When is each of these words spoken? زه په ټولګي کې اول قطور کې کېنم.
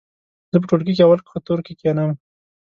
زه 0.51 0.57
په 0.61 0.65
ټولګي 0.69 0.93
کې 0.95 1.03
اول 1.05 1.19
قطور 1.29 1.59
کې 1.65 1.73
کېنم. 1.81 2.11